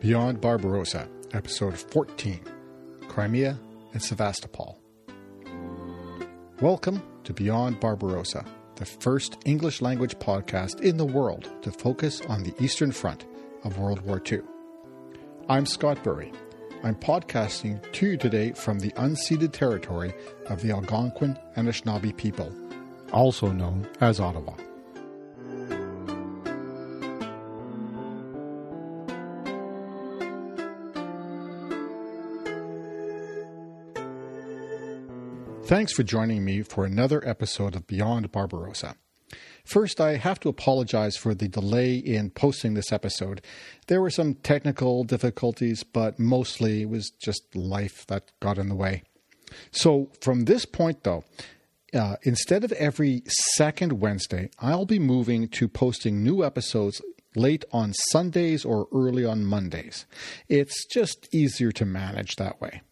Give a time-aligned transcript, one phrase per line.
[0.00, 2.40] Beyond Barbarossa, Episode 14
[3.08, 3.58] Crimea
[3.92, 4.80] and Sevastopol.
[6.62, 12.42] Welcome to Beyond Barbarossa, the first English language podcast in the world to focus on
[12.42, 13.26] the Eastern Front
[13.62, 14.40] of World War II.
[15.50, 16.32] I'm Scott Bury.
[16.82, 20.14] I'm podcasting to you today from the unceded territory
[20.46, 22.50] of the Algonquin and Anishinaabe people,
[23.12, 24.54] also known as Ottawa.
[35.70, 38.96] Thanks for joining me for another episode of Beyond Barbarossa.
[39.64, 43.40] First, I have to apologize for the delay in posting this episode.
[43.86, 48.74] There were some technical difficulties, but mostly it was just life that got in the
[48.74, 49.04] way.
[49.70, 51.22] So, from this point, though,
[51.94, 53.22] uh, instead of every
[53.54, 57.00] second Wednesday, I'll be moving to posting new episodes
[57.36, 60.04] late on Sundays or early on Mondays.
[60.48, 62.82] It's just easier to manage that way.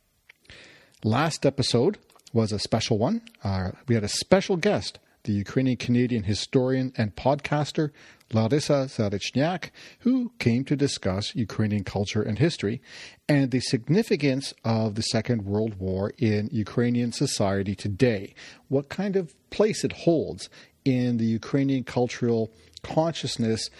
[1.04, 1.98] Last episode,
[2.32, 3.22] was a special one.
[3.42, 7.90] Uh, we had a special guest, the Ukrainian Canadian historian and podcaster
[8.32, 9.70] Larissa Zarechniak,
[10.00, 12.80] who came to discuss Ukrainian culture and history
[13.28, 18.34] and the significance of the Second World War in Ukrainian society today,
[18.68, 20.50] what kind of place it holds
[20.84, 23.70] in the Ukrainian cultural consciousness,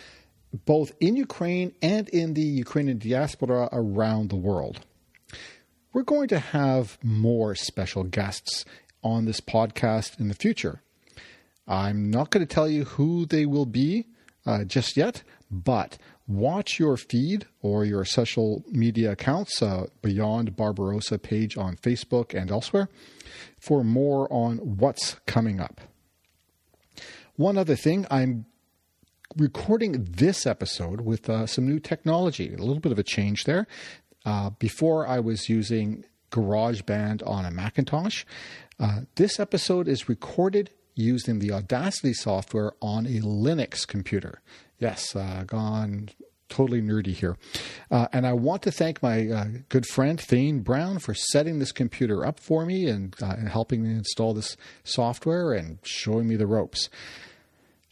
[0.65, 4.81] both in Ukraine and in the Ukrainian diaspora around the world
[5.99, 8.65] we're going to have more special guests
[9.03, 10.81] on this podcast in the future.
[11.67, 14.07] I'm not going to tell you who they will be
[14.47, 21.19] uh, just yet, but watch your feed or your social media accounts, uh, Beyond Barbarossa
[21.19, 22.89] page on Facebook and elsewhere,
[23.61, 25.81] for more on what's coming up.
[27.35, 28.47] One other thing, I'm
[29.37, 33.67] recording this episode with uh, some new technology, a little bit of a change there.
[34.25, 38.25] Uh, before I was using GarageBand on a Macintosh.
[38.79, 44.41] Uh, this episode is recorded using the Audacity software on a Linux computer.
[44.79, 46.11] Yes, uh, gone
[46.49, 47.37] totally nerdy here.
[47.91, 51.73] Uh, and I want to thank my uh, good friend Thane Brown for setting this
[51.73, 56.37] computer up for me and, uh, and helping me install this software and showing me
[56.37, 56.89] the ropes.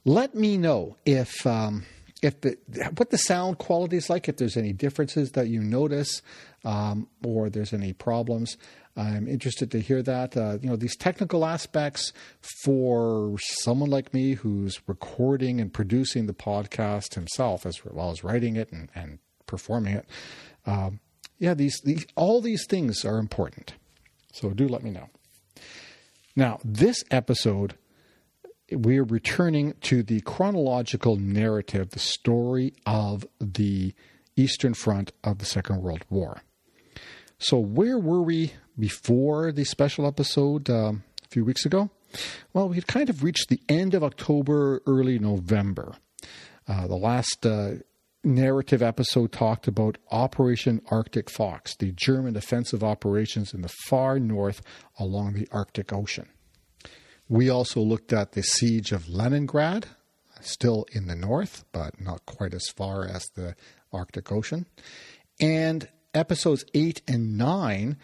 [0.04, 1.46] Let me know if.
[1.46, 1.84] Um,
[2.22, 2.56] if the
[2.96, 6.22] what the sound quality is like, if there's any differences that you notice,
[6.64, 8.56] um, or there's any problems,
[8.96, 10.36] I'm interested to hear that.
[10.36, 16.32] Uh, you know, these technical aspects for someone like me who's recording and producing the
[16.34, 20.06] podcast himself, as well as writing it and, and performing it.
[20.64, 21.00] Um,
[21.38, 23.74] yeah, these, these all these things are important.
[24.32, 25.10] So do let me know.
[26.34, 27.74] Now, this episode
[28.70, 33.94] we are returning to the chronological narrative, the story of the
[34.36, 36.42] Eastern Front of the Second World War.
[37.38, 41.90] So, where were we before the special episode um, a few weeks ago?
[42.52, 45.96] Well, we had kind of reached the end of October, early November.
[46.66, 47.74] Uh, the last uh,
[48.24, 54.62] narrative episode talked about Operation Arctic Fox, the German offensive operations in the far north
[54.98, 56.28] along the Arctic Ocean.
[57.28, 59.86] We also looked at the siege of Leningrad,
[60.40, 63.56] still in the north, but not quite as far as the
[63.92, 64.66] Arctic Ocean.
[65.40, 67.96] And episodes 8 and 9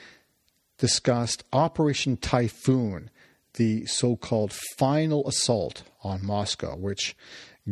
[0.76, 3.10] discussed Operation Typhoon,
[3.54, 7.14] the so called final assault on Moscow, which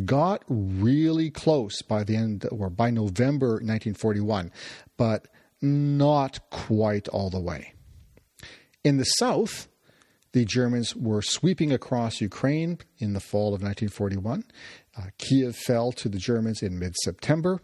[0.05, 4.53] got really close by the end or by November 1941,
[4.97, 5.27] but
[5.60, 7.72] not quite all the way.
[8.84, 9.66] In the south,
[10.32, 14.44] the Germans were sweeping across Ukraine in the fall of 1941.
[14.96, 17.60] Uh, Kiev fell to the Germans in mid September,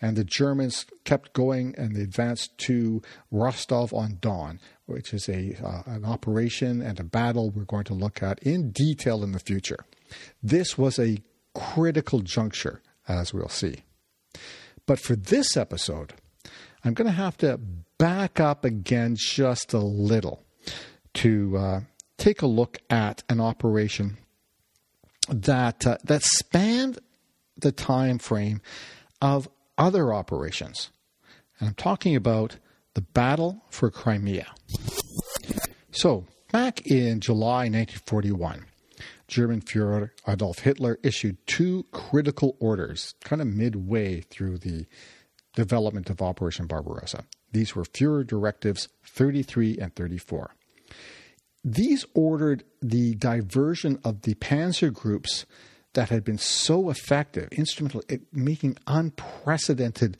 [0.00, 5.56] and the Germans kept going and they advanced to Rostov on Don, which is a,
[5.64, 9.38] uh, an operation and a battle we're going to look at in detail in the
[9.38, 9.84] future.
[10.42, 11.18] This was a
[11.54, 13.76] critical juncture, as we'll see.
[14.86, 16.14] But for this episode,
[16.84, 17.58] I'm going to have to
[17.98, 20.44] back up again just a little
[21.14, 21.80] to uh,
[22.16, 24.18] take a look at an operation
[25.28, 26.98] that uh, that spanned
[27.56, 28.60] the time frame
[29.20, 30.90] of other operations.
[31.58, 32.56] And I'm talking about
[32.94, 34.46] the battle for Crimea.
[35.90, 38.66] So, back in July 1941,
[39.28, 44.86] German Fuhrer Adolf Hitler issued two critical orders, kind of midway through the
[45.54, 47.24] development of Operation Barbarossa.
[47.52, 50.54] These were Fuhrer Directives 33 and 34.
[51.64, 55.46] These ordered the diversion of the panzer groups
[55.94, 60.18] that had been so effective, instrumental in making unprecedented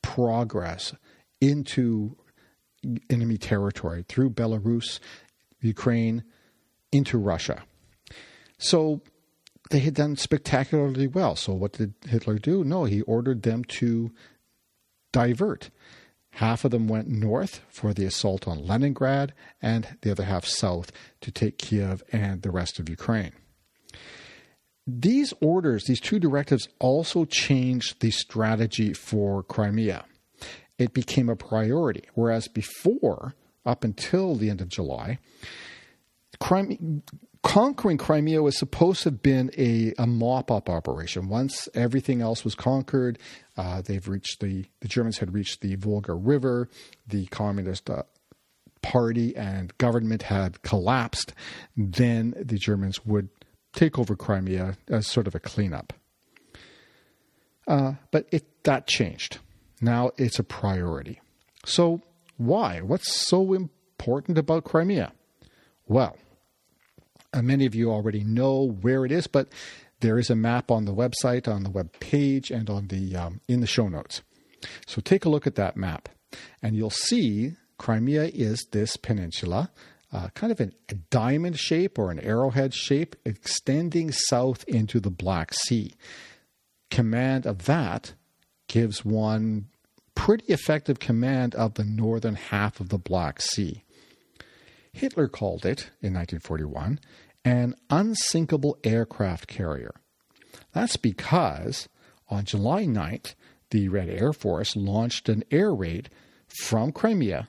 [0.00, 0.94] progress
[1.40, 2.16] into
[3.10, 5.00] enemy territory through Belarus,
[5.60, 6.24] Ukraine,
[6.92, 7.64] into Russia.
[8.58, 9.02] So
[9.70, 11.36] they had done spectacularly well.
[11.36, 12.64] So what did Hitler do?
[12.64, 14.12] No, he ordered them to
[15.12, 15.70] divert.
[16.36, 20.92] Half of them went north for the assault on Leningrad, and the other half south
[21.22, 23.32] to take Kiev and the rest of Ukraine.
[24.86, 30.04] These orders, these two directives, also changed the strategy for Crimea.
[30.78, 33.34] It became a priority, whereas before,
[33.64, 35.18] up until the end of July,
[36.38, 36.76] Crimea,
[37.46, 41.28] conquering Crimea was supposed to have been a, a mop up operation.
[41.28, 43.18] Once everything else was conquered,
[43.56, 46.68] uh, they've reached the, the Germans had reached the Volga River,
[47.06, 48.02] the communist uh,
[48.82, 51.32] party and government had collapsed,
[51.76, 53.28] then the Germans would
[53.72, 55.92] take over Crimea as sort of a cleanup.
[57.66, 59.38] Uh, but it, that changed.
[59.80, 61.20] Now it's a priority.
[61.64, 62.02] So,
[62.36, 62.80] why?
[62.80, 65.12] What's so important about Crimea?
[65.88, 66.16] Well,
[67.34, 69.48] many of you already know where it is, but
[70.00, 73.40] there is a map on the website, on the web page, and on the um,
[73.48, 74.22] in the show notes.
[74.86, 76.08] So take a look at that map,
[76.62, 79.70] and you'll see Crimea is this peninsula,
[80.12, 85.10] uh, kind of an, a diamond shape or an arrowhead shape, extending south into the
[85.10, 85.94] Black Sea.
[86.90, 88.14] Command of that
[88.68, 89.66] gives one
[90.14, 93.82] pretty effective command of the northern half of the Black Sea.
[94.96, 96.98] Hitler called it, in 1941,
[97.44, 99.94] an unsinkable aircraft carrier.
[100.72, 101.88] That's because
[102.28, 103.34] on July 9th,
[103.70, 106.08] the Red Air Force launched an air raid
[106.48, 107.48] from Crimea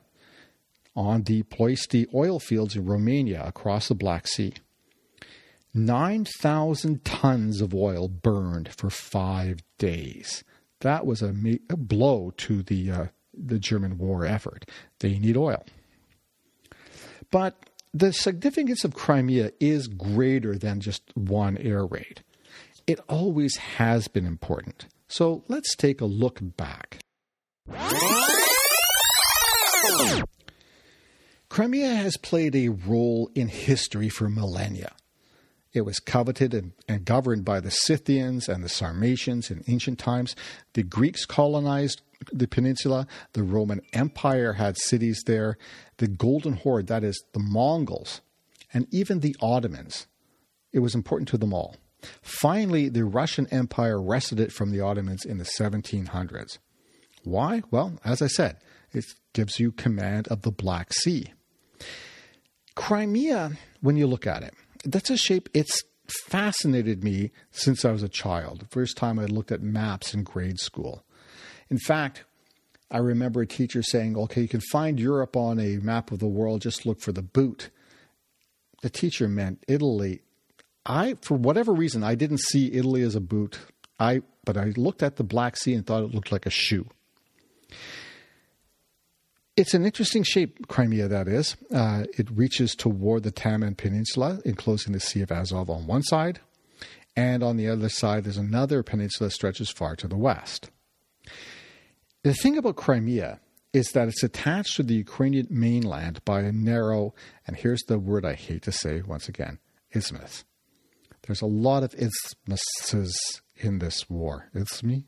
[0.94, 4.53] on the Ploiești oil fields in Romania across the Black Sea.
[5.73, 10.43] 9,000 tons of oil burned for five days.
[10.81, 11.33] That was a,
[11.69, 14.69] a blow to the, uh, the German war effort.
[15.00, 15.63] They need oil.
[17.31, 22.24] But the significance of Crimea is greater than just one air raid.
[22.85, 24.88] It always has been important.
[25.07, 27.00] So let's take a look back.
[31.50, 34.94] Crimea has played a role in history for millennia.
[35.73, 40.35] It was coveted and, and, governed by the Scythians and the Sarmatians in ancient times.
[40.73, 43.07] The Greeks colonized the peninsula.
[43.33, 45.57] The Roman Empire had cities there.
[45.97, 48.21] The Golden Horde, that is, the Mongols,
[48.73, 50.07] and even the Ottomans.
[50.71, 51.75] It was important to them all.
[52.21, 56.59] Finally, the Russian Empire wrested it from the Ottomans in the 1700s.
[57.23, 57.61] Why?
[57.71, 58.57] Well, as I said,
[58.93, 61.33] it gives you command of the Black Sea.
[62.75, 64.53] Crimea, when you look at it,
[64.83, 68.62] that's a shape, it's fascinated me since I was a child.
[68.62, 71.03] The first time I looked at maps in grade school.
[71.69, 72.24] In fact,
[72.89, 76.27] I remember a teacher saying, okay, you can find Europe on a map of the
[76.27, 77.69] world, just look for the boot.
[78.81, 80.21] The teacher meant Italy.
[80.85, 83.59] I, for whatever reason, I didn't see Italy as a boot.
[84.00, 86.88] I, but I looked at the Black Sea and thought it looked like a shoe.
[89.57, 91.57] It's an interesting shape, Crimea, that is.
[91.74, 96.39] Uh, it reaches toward the Taman Peninsula, enclosing the Sea of Azov on one side,
[97.15, 100.69] and on the other side, there's another peninsula that stretches far to the west.
[102.22, 103.39] The thing about Crimea
[103.74, 107.15] is that it's attached to the Ukrainian mainland by a narrow,
[107.48, 109.58] and here's the word I hate to say once again,
[109.91, 110.46] isthmus.
[111.24, 114.50] There's a lot of isthmuses in this war.
[114.53, 115.05] Isthmi?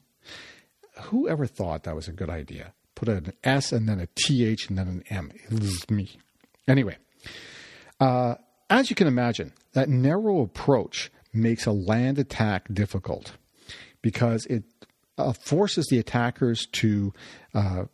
[1.03, 2.73] Who ever thought that was a good idea?
[2.99, 5.31] Put an S and then a TH and then an M.
[5.89, 6.17] me.
[6.67, 6.97] Anyway,
[8.01, 8.35] uh,
[8.69, 13.37] as you can imagine, that narrow approach makes a land attack difficult
[14.01, 14.65] because it
[15.17, 17.13] uh, forces the attackers to
[17.53, 17.85] uh,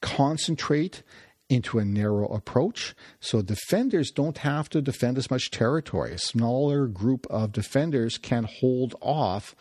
[0.00, 1.02] concentrate
[1.50, 2.94] into a narrow approach.
[3.20, 6.14] So defenders don't have to defend as much territory.
[6.14, 9.54] A smaller group of defenders can hold off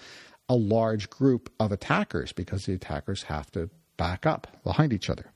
[0.47, 3.69] a large group of attackers because the attackers have to
[4.01, 5.31] back up behind each other.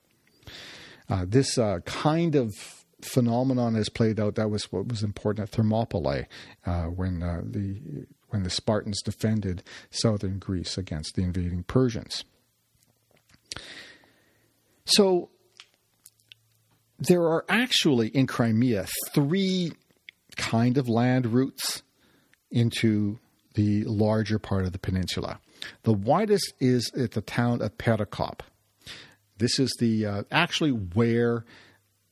[1.08, 2.52] Uh, this uh, kind of
[3.00, 4.34] phenomenon has played out.
[4.34, 6.26] That was what was important at Thermopylae
[6.66, 12.26] uh, when uh, the when the Spartans defended southern Greece against the invading Persians.
[14.86, 15.30] So
[16.98, 19.74] there are actually in Crimea three
[20.38, 21.84] kind of land routes
[22.50, 23.20] into
[23.54, 25.40] the larger part of the peninsula.
[25.84, 28.40] The widest is at the town of Perekop.
[29.38, 31.46] This is the uh, actually where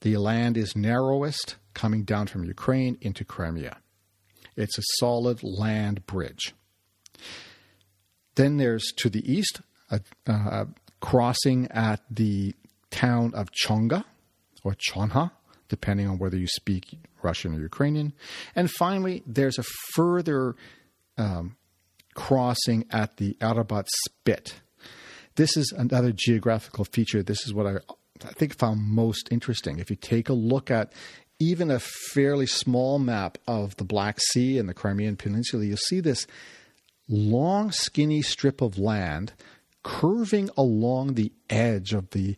[0.02, 3.78] the land is narrowest, coming down from Ukraine into Crimea.
[4.56, 6.54] It's a solid land bridge.
[8.36, 10.68] Then there's to the east a, a
[11.00, 12.56] crossing at the
[12.92, 14.04] town of Chongar
[14.64, 15.32] or Chonhar,
[15.70, 18.14] depending on whether you speak Russian or Ukrainian.
[18.56, 19.64] And finally, there's a
[19.94, 20.56] further
[21.18, 21.56] um,
[22.14, 24.62] crossing at the Arabat Spit.
[25.36, 27.24] This is another geographical feature.
[27.24, 27.76] This is what I,
[28.26, 29.80] I think found most interesting.
[29.80, 30.94] If you take a look at
[31.40, 36.00] even a fairly small map of the Black Sea and the Crimean Peninsula, you'll see
[36.00, 36.28] this
[37.10, 39.34] long, skinny strip of land
[39.84, 42.38] curving along the edge of the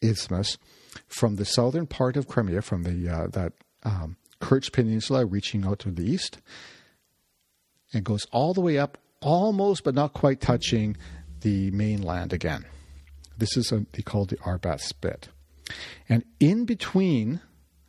[0.00, 0.58] isthmus
[1.06, 3.52] from the southern part of Crimea, from the uh, that
[3.84, 6.38] um, Kerch Peninsula reaching out to the east,
[7.92, 10.96] and goes all the way up, almost but not quite touching
[11.40, 12.64] the mainland again.
[13.36, 15.28] This is a, they call the Arabat Spit.
[16.08, 17.40] And in between,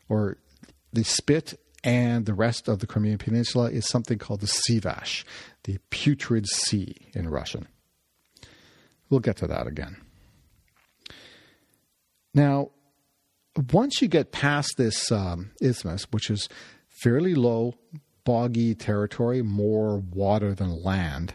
[0.08, 0.38] or
[0.94, 5.24] the spit and the rest of the Crimean Peninsula, is something called the Sivash,
[5.64, 7.68] the putrid sea in Russian.
[9.10, 9.98] We'll get to that again.
[12.34, 12.70] Now,
[13.74, 16.48] once you get past this um, isthmus, which is
[17.04, 17.76] fairly low,
[18.24, 21.34] boggy territory, more water than land,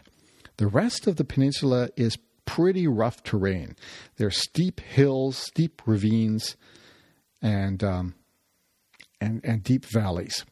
[0.57, 3.75] the rest of the peninsula is pretty rough terrain.
[4.17, 6.57] There are steep hills, steep ravines,
[7.41, 8.15] and um,
[9.21, 10.45] and and deep valleys.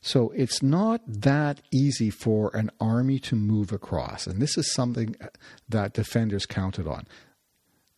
[0.00, 5.16] So it's not that easy for an army to move across, and this is something
[5.68, 7.06] that defenders counted on.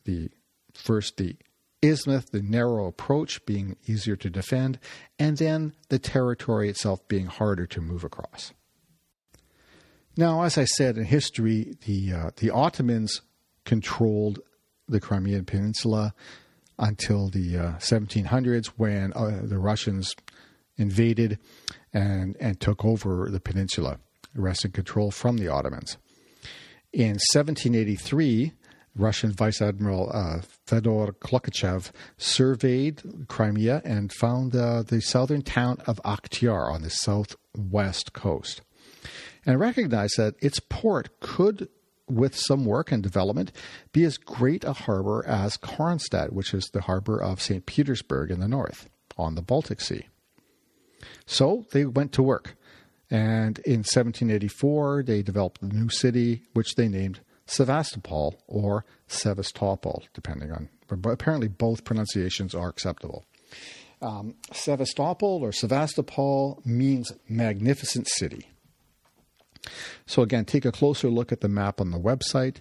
[0.05, 0.31] The
[0.73, 1.37] first the
[1.83, 4.79] isthmus, the narrow approach being easier to defend,
[5.19, 8.53] and then the territory itself being harder to move across.
[10.17, 13.23] Now, as I said in history, the uh, the Ottomans
[13.65, 14.39] controlled
[14.87, 16.15] the Crimean Peninsula
[16.79, 20.15] until the uh, 1700s, when uh, the Russians
[20.77, 21.39] invaded
[21.93, 23.99] and and took over the peninsula,
[24.37, 25.97] wresting control from the Ottomans.
[26.93, 28.53] In 1783,
[28.95, 36.01] Russian Vice Admiral uh, Fedor Klokachev surveyed Crimea and found uh, the southern town of
[36.05, 38.61] Akhtiar on the southwest coast
[39.47, 41.69] and recognized that its port could,
[42.09, 43.53] with some work and development,
[43.93, 47.67] be as great a harbor as Kronstadt, which is the harbor of St.
[47.67, 50.07] Petersburg in the north on the Baltic Sea.
[51.27, 52.57] So they went to work.
[53.11, 60.51] And in 1784, they developed a new city, which they named Sevastopol or Sevastopol, depending
[60.51, 63.25] on, but apparently both pronunciations are acceptable.
[64.01, 68.49] Um, Sevastopol or Sevastopol means magnificent city.
[70.07, 72.57] So, again, take a closer look at the map on the website.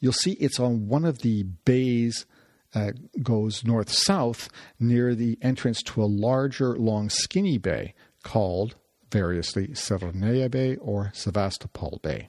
[0.00, 2.26] You'll see it's on one of the bays
[2.74, 4.48] uh, goes north south
[4.78, 8.76] near the entrance to a larger, long, skinny bay called
[9.10, 12.28] variously Severnaya Bay or Sevastopol Bay.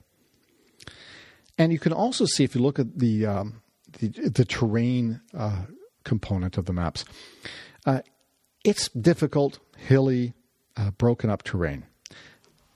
[1.58, 3.62] And you can also see if you look at the um,
[3.98, 5.64] the, the, terrain uh,
[6.04, 7.04] component of the maps,
[7.86, 8.00] uh,
[8.64, 10.32] it's difficult, hilly,
[10.76, 11.86] uh, broken up terrain.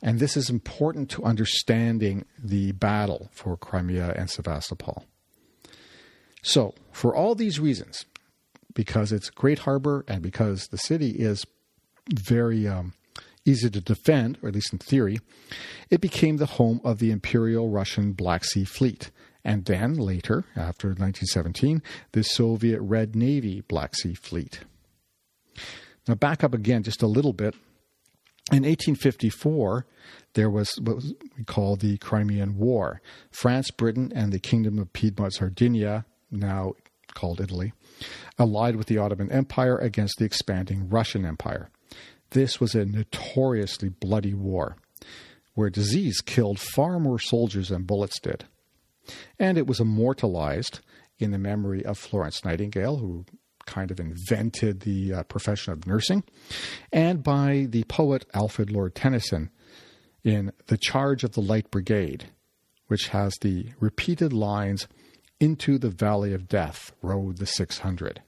[0.04, 5.06] And this is important to understanding the battle for Crimea and Sevastopol.
[6.42, 8.04] So, for all these reasons,
[8.74, 11.46] because it's a great harbor and because the city is
[12.12, 12.92] very um,
[13.46, 15.20] easy to defend, or at least in theory,
[15.88, 19.10] it became the home of the Imperial Russian Black Sea Fleet.
[19.42, 21.82] And then later, after 1917,
[22.12, 24.60] the Soviet Red Navy Black Sea Fleet.
[26.06, 27.54] Now, back up again just a little bit.
[28.54, 29.84] In 1854,
[30.34, 31.02] there was what
[31.36, 33.02] we call the Crimean War.
[33.32, 36.74] France, Britain, and the Kingdom of Piedmont Sardinia now
[37.14, 37.72] called Italy,
[38.38, 41.68] allied with the Ottoman Empire against the expanding Russian Empire.
[42.30, 44.76] This was a notoriously bloody war,
[45.54, 48.44] where disease killed far more soldiers than bullets did.
[49.36, 50.78] And it was immortalized
[51.18, 53.24] in the memory of Florence Nightingale, who
[53.66, 56.24] kind of invented the uh, profession of nursing,
[56.92, 59.50] and by the poet Alfred Lord Tennyson
[60.22, 62.30] in The Charge of the Light Brigade,
[62.86, 64.88] which has the repeated lines
[65.40, 68.22] into the valley of death rode the 600.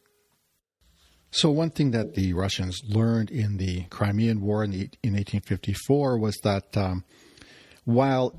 [1.30, 6.18] So, one thing that the Russians learned in the Crimean War in, the, in 1854
[6.18, 7.04] was that um,
[7.84, 8.34] while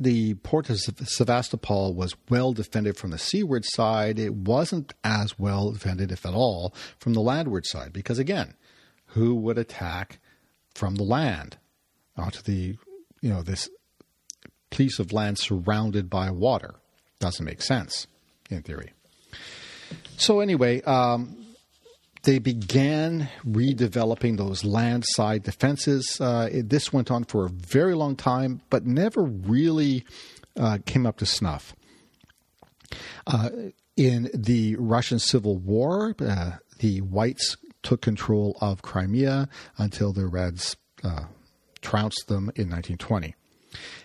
[0.00, 5.72] the port of Sevastopol was well defended from the seaward side, it wasn't as well
[5.72, 7.92] defended, if at all, from the landward side.
[7.92, 8.54] Because again,
[9.06, 10.18] who would attack
[10.74, 11.58] from the land
[12.16, 12.76] onto the,
[13.20, 13.68] you know, this
[14.70, 16.76] piece of land surrounded by water?
[17.20, 18.08] doesn't make sense
[18.50, 18.90] in theory.
[20.16, 21.36] So, anyway, um,
[22.22, 26.18] they began redeveloping those land side defenses.
[26.20, 30.04] Uh, it, this went on for a very long time, but never really
[30.56, 31.74] uh, came up to snuff.
[33.26, 33.50] Uh,
[33.96, 39.48] in the Russian Civil War, uh, the Whites took control of Crimea
[39.78, 41.24] until the Reds uh,
[41.80, 43.34] trounced them in 1920.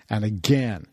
[0.09, 0.85] And again,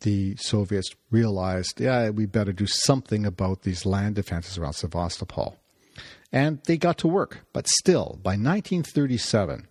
[0.00, 5.59] the Soviets realized, yeah, we better do something about these land defenses around Sevastopol.
[6.32, 7.40] And they got to work.
[7.52, 9.68] But still, by 1937,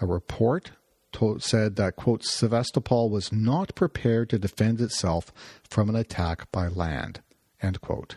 [0.00, 0.72] a report
[1.12, 5.32] told, said that, quote, Sevastopol was not prepared to defend itself
[5.68, 7.20] from an attack by land,
[7.62, 8.16] end quote.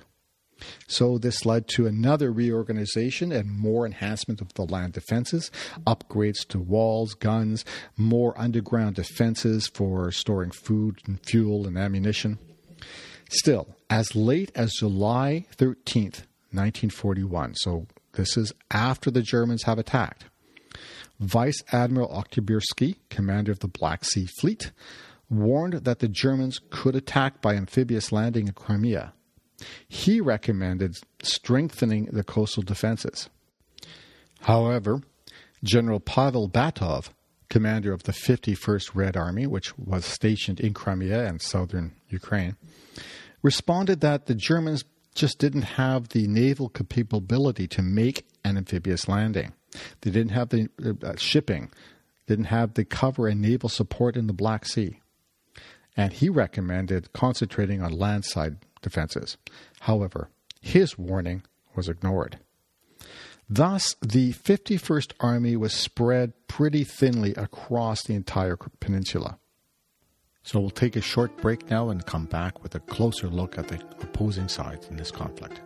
[0.87, 5.51] So this led to another reorganization and more enhancement of the land defenses,
[5.87, 7.63] upgrades to walls, guns,
[7.95, 12.39] more underground defenses for storing food and fuel and ammunition.
[13.29, 20.25] Still, as late as July 13th, 1941, so this is after the Germans have attacked,
[21.19, 24.71] Vice Admiral Oktyabrsky, commander of the Black Sea Fleet,
[25.29, 29.13] warned that the Germans could attack by amphibious landing in Crimea.
[29.87, 33.29] He recommended strengthening the coastal defenses.
[34.41, 35.01] However,
[35.63, 37.09] General Pavel Batov,
[37.49, 42.55] commander of the 51st Red Army, which was stationed in Crimea and southern Ukraine,
[43.41, 44.83] responded that the Germans
[45.19, 49.53] just didn't have the naval capability to make an amphibious landing.
[50.01, 50.69] They didn't have the
[51.03, 51.71] uh, shipping,
[52.25, 55.01] didn't have the cover and naval support in the Black Sea.
[55.97, 59.37] And he recommended concentrating on landside defenses.
[59.81, 60.29] However,
[60.61, 61.43] his warning
[61.75, 62.39] was ignored.
[63.49, 69.38] Thus, the 51st Army was spread pretty thinly across the entire peninsula.
[70.43, 73.67] So we'll take a short break now and come back with a closer look at
[73.67, 75.61] the opposing sides in this conflict.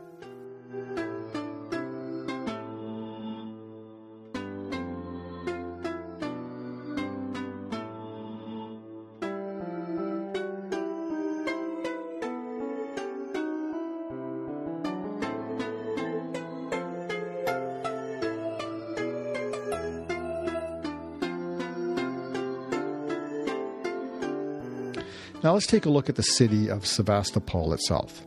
[25.43, 28.25] Now let's take a look at the city of Sevastopol itself.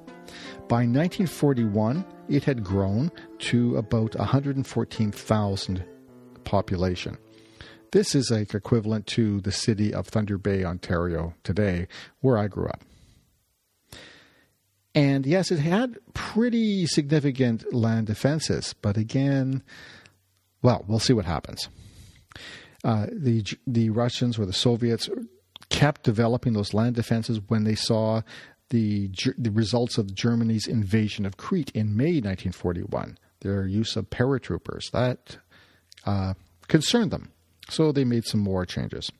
[0.68, 5.84] By 1941, it had grown to about 114,000
[6.44, 7.16] population.
[7.92, 11.88] This is like equivalent to the city of Thunder Bay, Ontario today,
[12.20, 12.82] where I grew up.
[14.94, 19.62] And yes, it had pretty significant land defenses, but again,
[20.60, 21.70] well, we'll see what happens.
[22.84, 25.08] Uh, the the Russians or the Soviets
[25.68, 28.22] kept developing those land defenses when they saw
[28.70, 33.18] the the results of Germany's invasion of Crete in May 1941.
[33.40, 35.38] Their use of paratroopers that
[36.04, 36.34] uh,
[36.68, 37.30] concerned them,
[37.68, 39.10] so they made some more changes.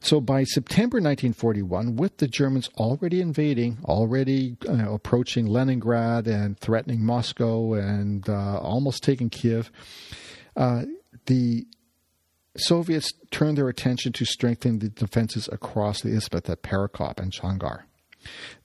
[0.00, 7.04] So by September 1941, with the Germans already invading, already uh, approaching Leningrad and threatening
[7.04, 9.72] Moscow and uh, almost taking Kiev,
[10.54, 10.82] uh,
[11.24, 11.66] the
[12.58, 17.84] Soviets turned their attention to strengthening the defenses across the isthmus at Perekop and Chongar.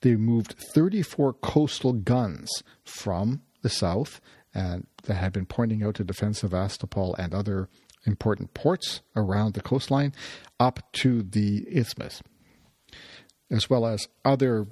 [0.00, 4.20] They moved 34 coastal guns from the south
[4.54, 7.68] and that had been pointing out to defend Sevastopol and other
[8.04, 10.12] important ports around the coastline
[10.58, 12.22] up to the isthmus,
[13.50, 14.66] as well as other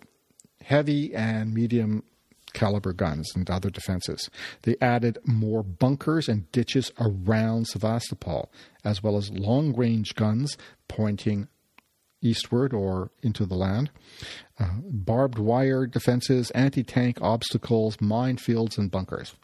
[0.62, 2.02] heavy and medium
[2.50, 4.30] caliber guns and other defenses.
[4.62, 8.50] They added more bunkers and ditches around Sevastopol,
[8.84, 10.56] as well as long range guns
[10.88, 11.48] pointing
[12.22, 13.90] eastward or into the land,
[14.58, 19.34] uh, barbed wire defenses, anti tank obstacles, minefields, and bunkers.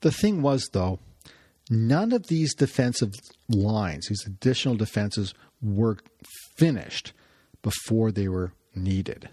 [0.00, 0.98] The thing was, though,
[1.72, 3.14] None of these defensive
[3.48, 5.32] lines, these additional defenses,
[5.62, 5.96] were
[6.54, 7.14] finished
[7.62, 9.30] before they were needed.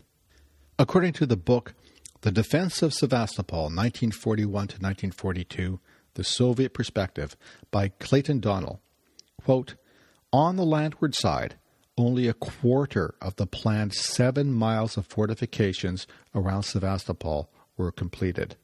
[0.77, 1.73] According to the book,
[2.21, 5.81] The Defense of Sevastopol, 1941 to 1942,
[6.13, 7.35] The Soviet Perspective,
[7.71, 8.79] by Clayton Donnell,
[9.43, 9.75] quote,
[10.31, 11.55] On the landward side,
[11.97, 18.55] only a quarter of the planned seven miles of fortifications around Sevastopol were completed.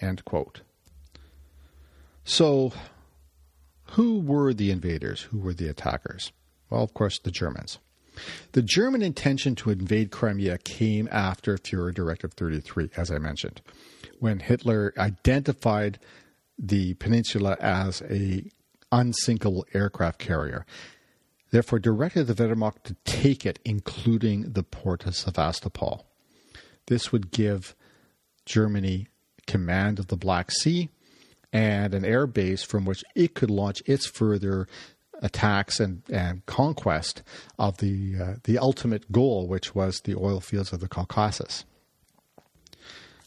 [0.00, 0.62] End quote.
[2.24, 2.72] So,
[3.90, 5.22] who were the invaders?
[5.22, 6.32] Who were the attackers?
[6.70, 7.78] Well, of course, the Germans.
[8.52, 13.62] The German intention to invade Crimea came after Fuhrer Directive 33, as I mentioned,
[14.18, 15.98] when Hitler identified
[16.58, 18.50] the peninsula as a
[18.90, 20.66] unsinkable aircraft carrier.
[21.50, 26.06] Therefore, directed the Wehrmacht to take it, including the port of Sevastopol.
[26.86, 27.74] This would give
[28.44, 29.06] Germany
[29.46, 30.90] command of the Black Sea
[31.52, 34.66] and an air base from which it could launch its further
[35.20, 37.22] attacks and, and conquest
[37.58, 41.64] of the uh, the ultimate goal, which was the oil fields of the Caucasus.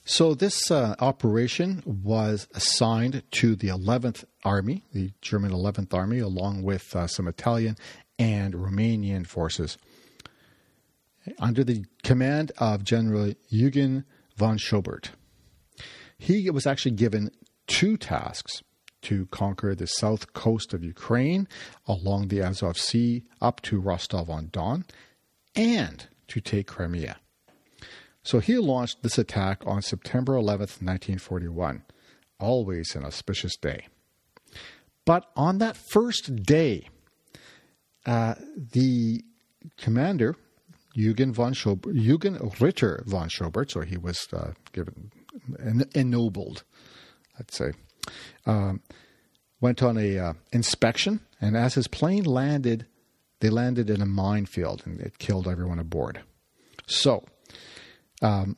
[0.04, 6.64] So this uh, operation was assigned to the 11th Army, the German 11th Army, along
[6.64, 7.78] with uh, some Italian
[8.18, 9.78] and Romanian forces,
[11.38, 14.06] under the command of General Eugen
[14.36, 15.10] von Schobert.
[16.18, 17.32] He was actually given
[17.72, 18.62] two tasks
[19.02, 21.48] to conquer the south coast of Ukraine
[21.88, 24.86] along the Azov Sea up to Rostov on Don
[25.56, 27.18] and to take Crimea.
[28.24, 31.84] So he launched this attack on September 11th, 1941,
[32.40, 33.88] always an auspicious day.
[35.06, 36.90] But on that first day,
[38.06, 39.24] uh, the
[39.78, 40.36] commander,
[40.94, 45.12] Eugen von Schobert, Eugen Ritter von Schobert, so he was uh, given
[45.96, 46.64] ennobled,
[47.42, 47.72] let's say,
[48.46, 48.82] um,
[49.60, 52.86] went on a uh, inspection, and as his plane landed,
[53.40, 56.22] they landed in a minefield, and it killed everyone aboard.
[56.86, 57.26] So,
[58.22, 58.58] um,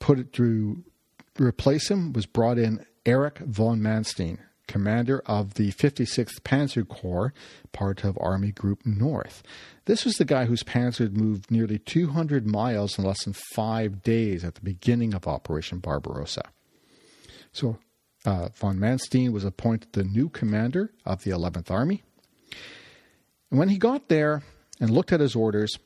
[0.00, 0.82] put it through,
[1.38, 7.32] replace him was brought in Erich von Manstein, commander of the 56th Panzer Corps,
[7.70, 9.44] part of Army Group North.
[9.84, 14.02] This was the guy whose panzer had moved nearly 200 miles in less than five
[14.02, 16.42] days at the beginning of Operation Barbarossa.
[17.52, 17.78] So
[18.24, 22.02] uh, von Manstein was appointed the new commander of the 11th Army.
[23.50, 24.42] And when he got there
[24.80, 25.78] and looked at his orders,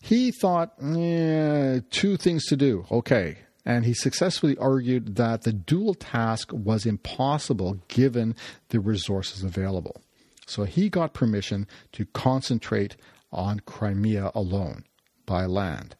[0.00, 2.84] he thought eh, two things to do.
[2.90, 3.38] Okay.
[3.64, 8.36] And he successfully argued that the dual task was impossible given
[8.68, 10.02] the resources available.
[10.46, 12.96] So he got permission to concentrate
[13.32, 14.84] on Crimea alone
[15.24, 15.96] by land.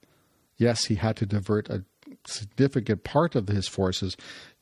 [0.59, 1.85] Yes, he had to divert a
[2.27, 4.17] significant part of his forces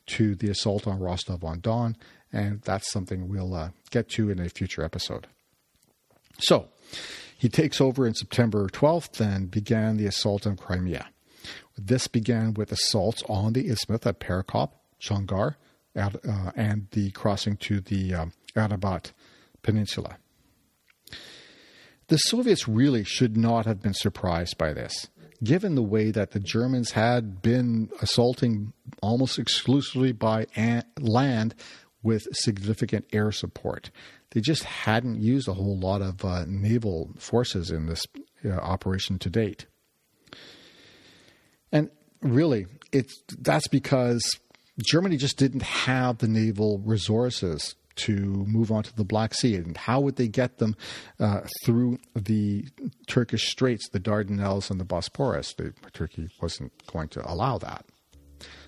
[0.07, 1.95] to the assault on Rostov on Don,
[2.31, 5.27] and that's something we'll uh, get to in a future episode.
[6.39, 6.69] So,
[7.37, 11.07] he takes over in September 12th and began the assault on Crimea.
[11.77, 15.55] This began with assaults on the isthmus at Perekop, Chongar,
[15.95, 16.09] uh,
[16.55, 19.11] and the crossing to the um, Arabat
[19.61, 20.17] Peninsula.
[22.07, 25.07] The Soviets really should not have been surprised by this
[25.43, 30.45] given the way that the Germans had been assaulting almost exclusively by
[30.99, 31.55] land
[32.01, 33.89] with significant air support.
[34.31, 38.05] They just hadn't used a whole lot of uh, naval forces in this
[38.43, 39.67] uh, operation to date.
[41.71, 41.89] And
[42.21, 44.23] really, it's that's because
[44.85, 49.55] Germany just didn't have the naval resources to move on to the Black Sea.
[49.55, 50.75] And how would they get them
[51.19, 52.67] uh, through the
[53.07, 55.53] Turkish straits, the Dardanelles, and the Bosporus?
[55.93, 57.85] Turkey wasn't going to allow that.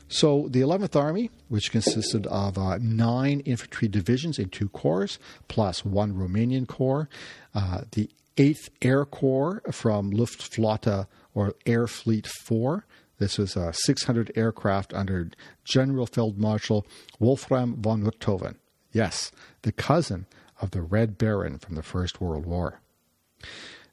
[0.08, 5.84] So the 11th Army, which consisted of uh, nine infantry divisions in two corps, plus
[5.84, 7.10] one Romanian corps,
[7.56, 12.86] uh, the 8th Air Corps from Luftflotte or Air Fleet 4.
[13.18, 15.32] This was uh, 600 aircraft under
[15.64, 16.86] General Feldmarschall
[17.20, 18.56] Wolfram von Richthofen.
[18.96, 20.26] Yes, the cousin
[20.62, 22.80] of the Red Baron from the First World War.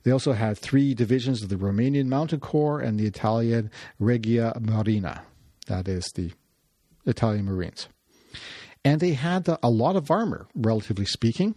[0.05, 5.23] They also had three divisions of the Romanian Mounted Corps and the Italian Regia Marina.
[5.67, 6.31] That is the
[7.05, 7.89] Italian Marines.
[8.85, 11.57] And they had uh, a lot of armor, relatively speaking.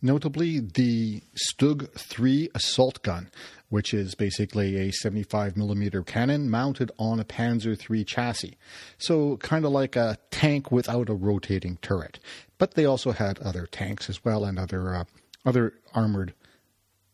[0.00, 3.30] Notably, the Stug 3 assault gun,
[3.68, 8.56] which is basically a 75 millimeter cannon mounted on a Panzer III chassis.
[8.96, 12.20] So, kind of like a tank without a rotating turret.
[12.60, 15.04] But they also had other tanks as well and other uh,
[15.46, 16.34] other armored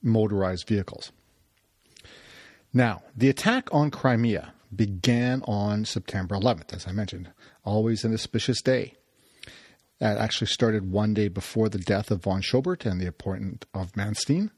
[0.03, 1.13] motorized vehicles.
[2.75, 7.31] Now, the attack on Crimea began on September 11th, as I mentioned,
[7.65, 8.95] always an auspicious day.
[10.01, 13.93] That actually started one day before the death of von Schobert and the appointment of
[13.93, 14.51] Manstein.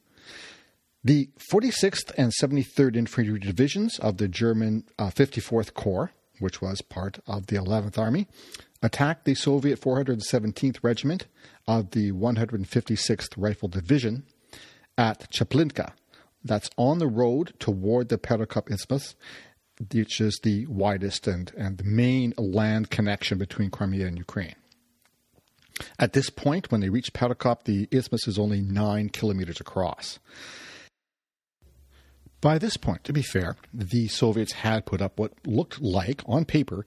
[1.04, 7.20] The 46th and 73rd Infantry Divisions of the German uh, 54th Corps, which was part
[7.26, 8.26] of the 11th Army,
[8.82, 11.26] attacked the Soviet 417th Regiment
[11.66, 14.24] of the 156th Rifle Division
[14.96, 15.92] at Chaplinka.
[16.44, 19.16] That's on the road toward the Perekop Isthmus,
[19.92, 24.54] which is the widest and, and the main land connection between Crimea and Ukraine.
[25.98, 30.18] At this point, when they reach Perekop, the isthmus is only nine kilometers across.
[32.40, 36.44] By this point, to be fair, the Soviets had put up what looked like, on
[36.44, 36.86] paper,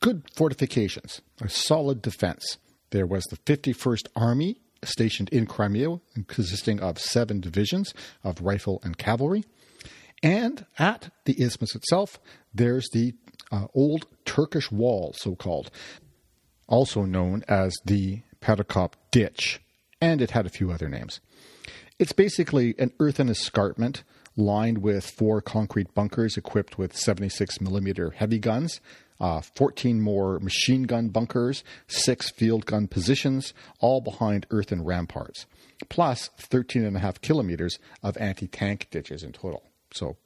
[0.00, 2.58] good fortifications, a solid defense.
[2.90, 8.96] There was the 51st Army stationed in Crimea, consisting of seven divisions of rifle and
[8.96, 9.44] cavalry.
[10.22, 12.18] And at the isthmus itself,
[12.54, 13.14] there's the
[13.52, 15.70] uh, old Turkish wall, so called.
[16.68, 19.60] also known as the Perekop Ditch,
[20.00, 21.20] and it had a few other names.
[21.98, 24.02] It's basically an earthen escarpment
[24.36, 28.80] lined with four concrete bunkers equipped with 76 millimeter heavy guns,
[29.20, 35.46] uh, 14 more machine gun bunkers, six field gun positions, all behind earthen ramparts,
[35.88, 39.64] plus 13 and a half kilometers of anti tank ditches in total.
[39.92, 40.16] So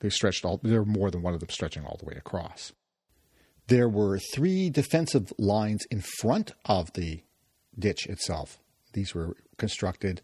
[0.00, 2.72] they stretched all, there were more than one of them stretching all the way across.
[3.68, 7.22] There were three defensive lines in front of the
[7.78, 8.58] ditch itself.
[8.92, 10.22] These were constructed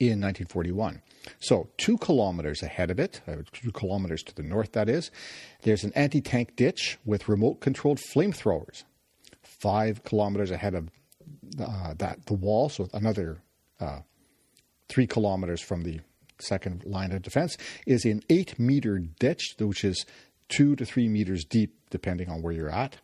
[0.00, 1.02] in 1941.
[1.38, 5.10] So, two kilometers ahead of it, uh, two kilometers to the north, that is,
[5.62, 8.84] there's an anti tank ditch with remote controlled flamethrowers.
[9.42, 10.90] Five kilometers ahead of
[11.60, 13.42] uh, that, the wall, so another
[13.80, 14.00] uh,
[14.88, 16.00] three kilometers from the
[16.40, 20.04] second line of defense, is an eight meter ditch, which is
[20.48, 22.96] two to three meters deep, depending on where you're at,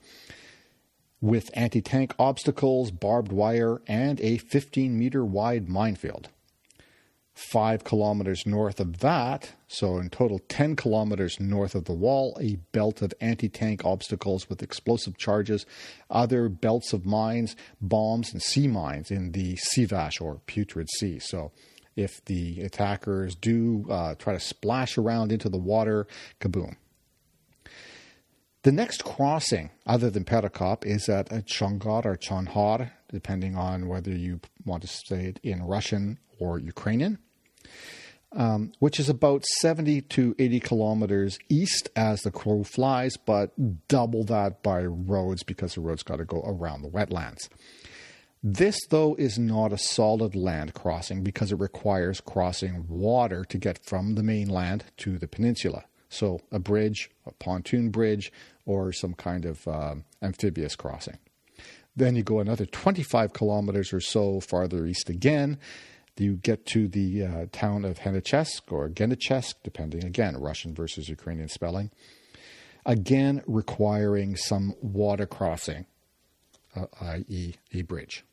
[1.21, 6.29] with anti tank obstacles, barbed wire, and a 15 meter wide minefield
[7.35, 12.57] five kilometers north of that, so in total 10 kilometers north of the wall, a
[12.73, 15.65] belt of anti tank obstacles with explosive charges,
[16.11, 21.19] other belts of mines, bombs, and sea mines in the Sivash or Putrid Sea.
[21.19, 21.53] So
[21.97, 26.07] if the attackers do uh, try to splash around into the water,
[26.41, 26.77] kaboom.
[28.63, 34.41] The next crossing, other than Perekop, is at Chongar or Chonhar, depending on whether you
[34.65, 37.19] want to say it in Russian or Ukrainian
[38.33, 43.53] um, which is about 70 to 80 kilometers east as the crow flies, but
[43.89, 47.49] double that by roads because the roads got to go around the wetlands.
[48.43, 53.85] This, though, is not a solid land crossing because it requires crossing water to get
[53.85, 55.85] from the mainland to the peninsula.
[56.09, 58.33] So, a bridge, a pontoon bridge,
[58.65, 61.19] or some kind of um, amphibious crossing.
[61.97, 65.59] Then you go another 25 kilometers or so farther east again,
[66.21, 71.49] you get to the uh, town of Henichesk or Genichesk, depending again, Russian versus Ukrainian
[71.49, 71.91] spelling,
[72.85, 75.87] again requiring some water crossing,
[76.77, 78.25] uh, i.e., a bridge.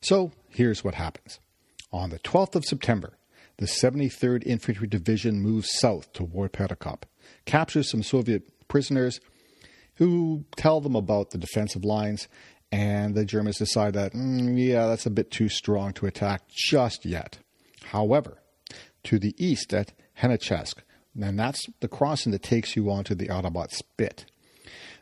[0.00, 1.38] So here's what happens.
[1.92, 3.18] On the 12th of September,
[3.58, 7.02] the 73rd Infantry Division moves south toward Perekop,
[7.44, 9.20] captures some Soviet prisoners
[9.96, 12.26] who tell them about the defensive lines
[12.72, 17.04] and the Germans decide that, mm, yeah, that's a bit too strong to attack just
[17.04, 17.38] yet.
[17.84, 18.38] However,
[19.04, 20.76] to the east at Henichesk,
[21.20, 24.24] and that's the crossing that takes you onto the Arabat Spit.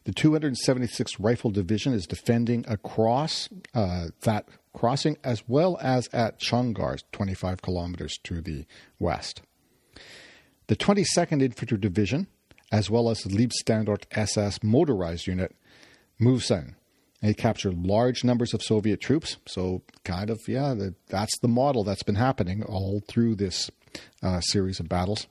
[0.05, 7.01] The 276th Rifle Division is defending across uh, that crossing as well as at Chongar,
[7.13, 8.65] 25 kilometers to the
[8.99, 9.43] west.
[10.67, 12.27] The 22nd Infantry Division,
[12.73, 15.55] as well as the Leibstandarte SS motorized unit,
[16.19, 16.75] moves in
[17.21, 19.37] they captured large numbers of Soviet troops.
[19.47, 20.75] So, kind of, yeah,
[21.09, 23.71] that's the model that's been happening all through this
[24.23, 25.27] uh, series of battles.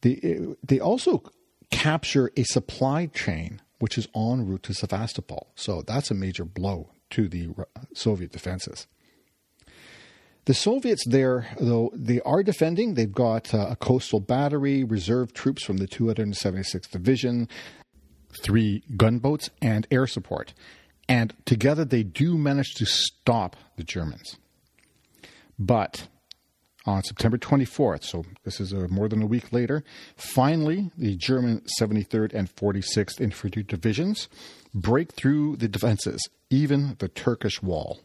[0.00, 1.22] They, they also
[1.70, 5.48] capture a supply chain which is en route to Sevastopol.
[5.54, 7.50] So, that's a major blow to the
[7.94, 8.86] Soviet defenses.
[10.46, 12.94] The Soviets there, though, they are defending.
[12.94, 17.48] They've got uh, a coastal battery, reserve troops from the 276th Division,
[18.42, 20.54] three gunboats, and air support.
[21.08, 24.36] And together they do manage to stop the Germans.
[25.58, 26.08] But
[26.84, 29.82] on September 24th, so this is a, uh, more than a week later,
[30.16, 34.28] finally the German 73rd and 46th Infantry Divisions
[34.74, 38.00] break through the defenses, even the Turkish wall.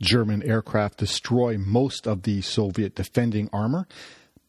[0.00, 3.86] German aircraft destroy most of the Soviet defending armor,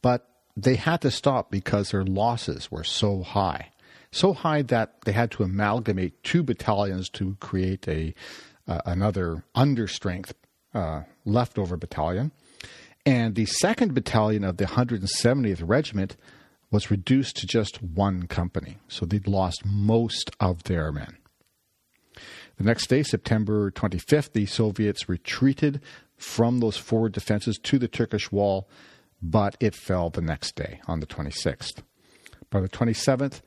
[0.02, 3.71] but they had to stop because their losses were so high
[4.12, 8.14] so high that they had to amalgamate two battalions to create a
[8.68, 10.34] uh, another understrength
[10.74, 12.32] uh, leftover battalion.
[13.06, 16.16] And the second battalion of the 170th Regiment
[16.70, 18.78] was reduced to just one company.
[18.88, 21.18] So they'd lost most of their men.
[22.58, 25.82] The next day, September 25th, the Soviets retreated
[26.16, 28.70] from those forward defenses to the Turkish wall,
[29.22, 31.82] but it fell the next day on the 26th.
[32.52, 33.42] By the 27th,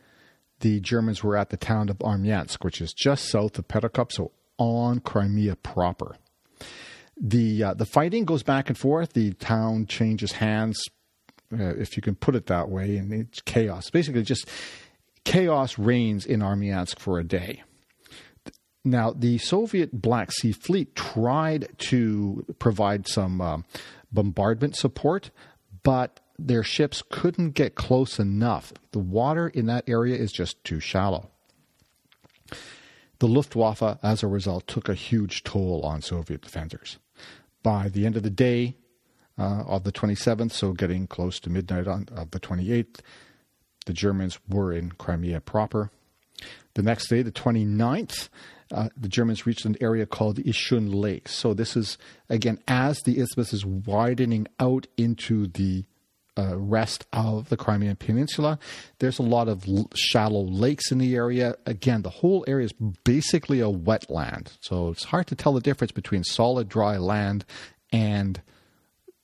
[0.64, 4.32] the Germans were at the town of Armyansk, which is just south of Perekop, so
[4.56, 6.16] on Crimea proper.
[7.20, 9.12] The uh, the fighting goes back and forth.
[9.12, 10.82] The town changes hands,
[11.52, 13.90] uh, if you can put it that way, and it's chaos.
[13.90, 14.48] Basically, just
[15.24, 17.62] chaos reigns in Armyansk for a day.
[18.86, 23.58] Now, the Soviet Black Sea Fleet tried to provide some uh,
[24.10, 25.30] bombardment support,
[25.82, 28.72] but their ships couldn't get close enough.
[28.92, 31.30] The water in that area is just too shallow.
[33.20, 36.98] The Luftwaffe, as a result, took a huge toll on Soviet defenders.
[37.62, 38.76] By the end of the day
[39.38, 43.00] uh, of the 27th, so getting close to midnight on, of the 28th,
[43.86, 45.90] the Germans were in Crimea proper.
[46.74, 48.28] The next day, the 29th,
[48.72, 51.28] uh, the Germans reached an area called Ishun Lake.
[51.28, 51.96] So this is,
[52.28, 55.84] again, as the isthmus is widening out into the
[56.36, 58.58] uh, rest of the Crimean Peninsula.
[58.98, 61.56] There's a lot of l- shallow lakes in the area.
[61.66, 62.72] Again, the whole area is
[63.04, 67.44] basically a wetland, so it's hard to tell the difference between solid dry land
[67.92, 68.40] and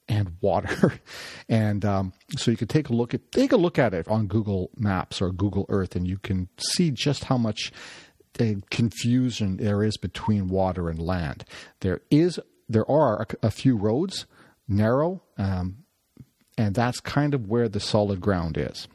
[0.08, 1.00] and water.
[1.48, 4.26] and um, so you can take a look at take a look at it on
[4.26, 7.72] Google Maps or Google Earth, and you can see just how much
[8.38, 11.44] uh, confusion there is between water and land.
[11.80, 14.26] There is there are a, a few roads,
[14.68, 15.22] narrow.
[15.36, 15.78] Um,
[16.60, 18.86] and that's kind of where the solid ground is.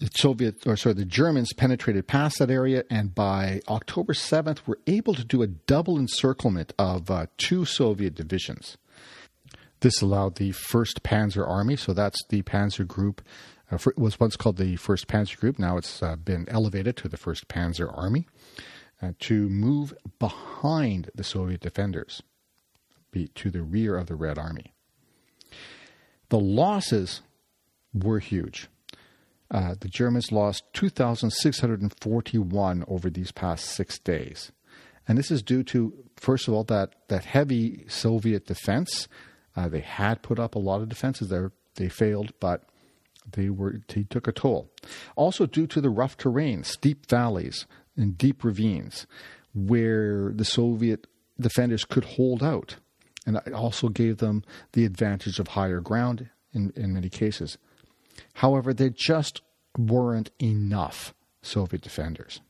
[0.00, 4.80] The Soviet, or sorry, the Germans penetrated past that area, and by October 7th, were
[4.88, 8.76] able to do a double encirclement of uh, two Soviet divisions.
[9.78, 13.22] This allowed the 1st Panzer Army, so that's the Panzer Group,
[13.70, 17.08] uh, for, was once called the 1st Panzer Group, now it's uh, been elevated to
[17.08, 18.26] the 1st Panzer Army,
[19.00, 22.22] uh, to move behind the Soviet defenders
[23.14, 24.74] be to the rear of the Red Army.
[26.28, 27.22] The losses
[27.94, 28.68] were huge.
[29.50, 34.50] Uh, the Germans lost 2,641 over these past six days.
[35.06, 39.06] And this is due to, first of all, that, that heavy Soviet defense.
[39.54, 41.52] Uh, they had put up a lot of defenses there.
[41.76, 42.64] They failed, but
[43.30, 44.70] they were they took a toll.
[45.16, 49.06] Also due to the rough terrain, steep valleys and deep ravines,
[49.54, 51.06] where the Soviet
[51.38, 52.76] defenders could hold out
[53.26, 57.58] and it also gave them the advantage of higher ground in, in many cases.
[58.34, 59.42] However, there just
[59.76, 62.40] weren't enough Soviet defenders.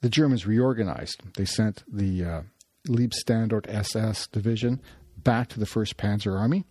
[0.00, 1.22] The Germans reorganized.
[1.36, 2.42] They sent the uh,
[2.88, 4.80] Leibstandarte SS division
[5.16, 6.64] back to the 1st Panzer Army.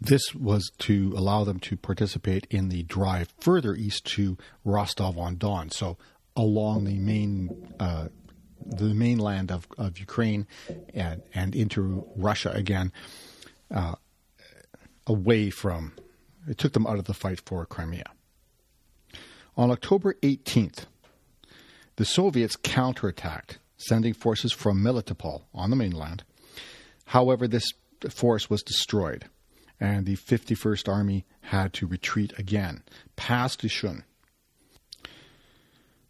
[0.00, 5.36] This was to allow them to participate in the drive further east to Rostov on
[5.36, 5.96] Don, so
[6.36, 8.08] along the main uh,
[8.64, 10.46] the mainland of, of Ukraine
[10.94, 12.92] and, and into Russia again,
[13.70, 13.94] uh,
[15.06, 15.92] away from,
[16.48, 18.10] it took them out of the fight for Crimea.
[19.56, 20.86] On October 18th,
[21.96, 26.22] the Soviets counterattacked, sending forces from Melitopol on the mainland.
[27.06, 27.64] However, this
[28.08, 29.24] force was destroyed,
[29.80, 32.82] and the 51st Army had to retreat again
[33.16, 34.04] past Ishun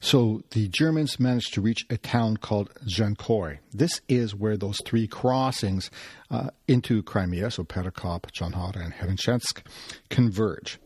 [0.01, 3.59] so the Germans managed to reach a town called Jankoy.
[3.73, 5.91] This is where those three crossings
[6.31, 9.63] uh, into Crimea, so Perekop, Chonhara, and Henichesk,
[10.09, 10.79] converge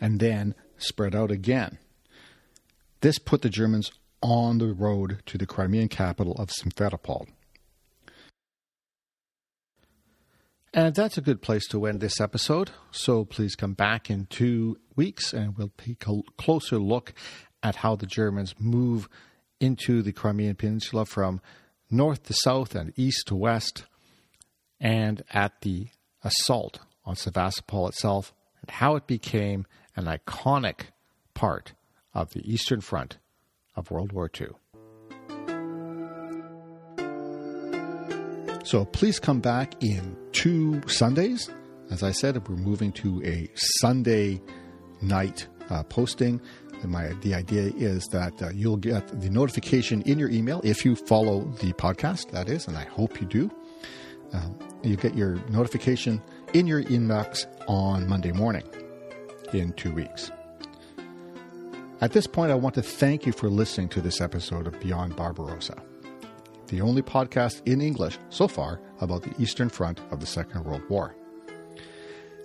[0.00, 1.78] and then spread out again.
[3.00, 3.90] This put the Germans
[4.22, 7.26] on the road to the Crimean capital of Simferopol.
[10.72, 12.70] And that's a good place to end this episode.
[12.92, 17.12] So please come back in two weeks and we'll take a closer look
[17.62, 19.08] at how the Germans move
[19.60, 21.40] into the Crimean Peninsula from
[21.90, 23.84] north to south and east to west,
[24.80, 25.88] and at the
[26.24, 30.86] assault on Sevastopol itself, and how it became an iconic
[31.34, 31.74] part
[32.14, 33.18] of the Eastern Front
[33.76, 34.48] of World War II.
[38.64, 41.50] So please come back in two Sundays.
[41.90, 44.40] As I said, we're moving to a Sunday
[45.02, 46.40] night uh, posting.
[46.84, 50.96] My, the idea is that uh, you'll get the notification in your email if you
[50.96, 53.50] follow the podcast, that is, and I hope you do.
[54.32, 56.22] Um, you get your notification
[56.54, 58.64] in your inbox on Monday morning
[59.52, 60.30] in two weeks.
[62.00, 65.16] At this point, I want to thank you for listening to this episode of Beyond
[65.16, 65.82] Barbarossa,
[66.68, 70.88] the only podcast in English so far about the Eastern Front of the Second World
[70.88, 71.14] War.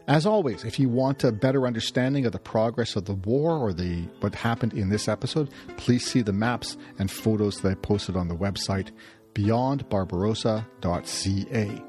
[0.07, 3.73] As always, if you want a better understanding of the progress of the war or
[3.73, 8.15] the what happened in this episode, please see the maps and photos that I posted
[8.15, 8.91] on the website
[9.33, 11.83] beyondbarbarossa.ca,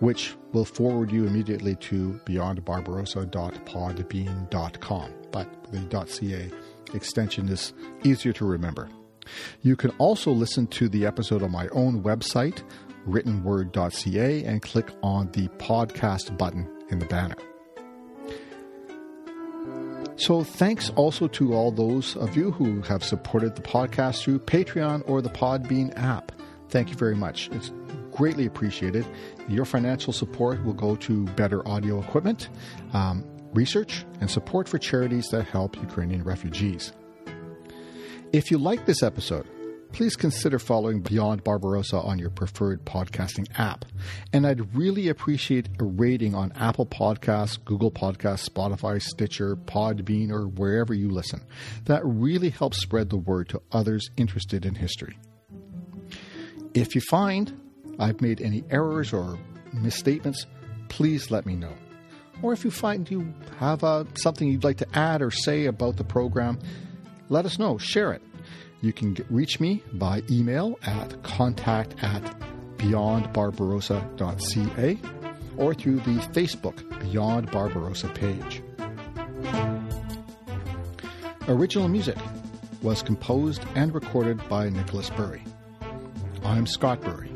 [0.00, 5.14] which will forward you immediately to beyondbarbarossa.podbean.com.
[5.30, 6.50] But the .ca
[6.94, 8.88] extension is easier to remember.
[9.62, 12.64] You can also listen to the episode on my own website,
[13.06, 17.36] writtenword.ca, and click on the podcast button in the banner.
[20.16, 25.08] So, thanks also to all those of you who have supported the podcast through Patreon
[25.08, 26.32] or the Podbean app.
[26.70, 27.48] Thank you very much.
[27.52, 27.70] It's
[28.10, 29.06] greatly appreciated.
[29.48, 32.48] Your financial support will go to better audio equipment,
[32.92, 33.24] um,
[33.54, 36.92] research, and support for charities that help Ukrainian refugees.
[38.32, 39.46] If you like this episode,
[39.92, 43.84] please consider following Beyond Barbarossa on your preferred podcasting app.
[44.32, 50.46] And I'd really appreciate a rating on Apple Podcasts, Google Podcasts, Spotify, Stitcher, Podbean, or
[50.46, 51.42] wherever you listen.
[51.86, 55.18] That really helps spread the word to others interested in history.
[56.74, 57.58] If you find
[57.98, 59.38] I've made any errors or
[59.72, 60.46] misstatements,
[60.88, 61.72] please let me know.
[62.42, 65.96] Or if you find you have uh, something you'd like to add or say about
[65.96, 66.60] the program,
[67.28, 67.78] let us know.
[67.78, 68.22] Share it.
[68.80, 72.22] You can get, reach me by email at contact at
[72.76, 74.98] beyondbarbarossa.ca
[75.56, 78.62] or through the Facebook Beyond Barbarossa page.
[81.48, 82.16] Original music
[82.82, 85.42] was composed and recorded by Nicholas Bury.
[86.44, 87.32] I'm Scott Bury.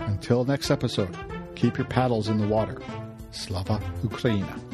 [0.00, 1.16] Until next episode,
[1.54, 2.82] keep your paddles in the water.
[3.30, 4.69] Slava Ukraina.